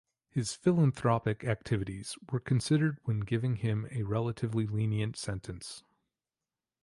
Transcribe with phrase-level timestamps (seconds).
[0.31, 5.83] His philanthropic activities were considered when giving him a relatively lenient sentence.